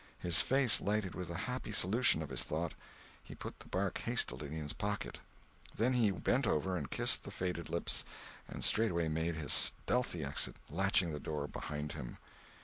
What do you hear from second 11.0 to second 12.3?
the door behind him.